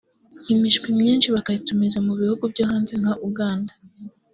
[0.53, 3.73] imishwi myinshi bakayitumiza mu bihugu byo hanze nka Uganda